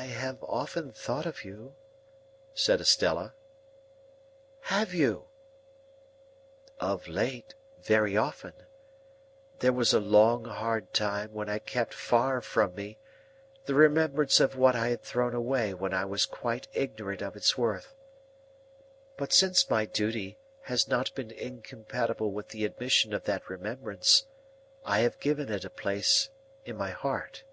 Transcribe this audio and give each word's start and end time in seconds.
"I 0.00 0.04
have 0.04 0.42
often 0.42 0.92
thought 0.92 1.26
of 1.26 1.44
you," 1.44 1.74
said 2.54 2.80
Estella. 2.80 3.34
"Have 4.62 4.94
you?" 4.94 5.26
"Of 6.78 7.06
late, 7.06 7.54
very 7.82 8.16
often. 8.16 8.54
There 9.58 9.74
was 9.74 9.92
a 9.92 10.00
long 10.00 10.46
hard 10.46 10.94
time 10.94 11.34
when 11.34 11.50
I 11.50 11.58
kept 11.58 11.92
far 11.92 12.40
from 12.40 12.74
me 12.74 12.98
the 13.66 13.74
remembrance 13.74 14.40
of 14.40 14.56
what 14.56 14.74
I 14.74 14.88
had 14.88 15.02
thrown 15.02 15.34
away 15.34 15.74
when 15.74 15.92
I 15.92 16.06
was 16.06 16.24
quite 16.24 16.66
ignorant 16.72 17.20
of 17.20 17.36
its 17.36 17.58
worth. 17.58 17.94
But 19.18 19.34
since 19.34 19.68
my 19.68 19.84
duty 19.84 20.38
has 20.62 20.88
not 20.88 21.14
been 21.14 21.30
incompatible 21.30 22.30
with 22.32 22.48
the 22.48 22.64
admission 22.64 23.12
of 23.12 23.24
that 23.24 23.50
remembrance, 23.50 24.24
I 24.82 25.00
have 25.00 25.20
given 25.20 25.50
it 25.50 25.66
a 25.66 25.68
place 25.68 26.30
in 26.64 26.78
my 26.78 26.88
heart." 26.90 27.44